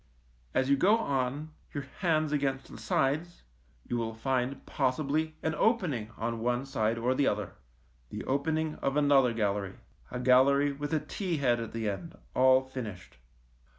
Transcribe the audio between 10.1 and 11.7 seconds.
gallery with a T head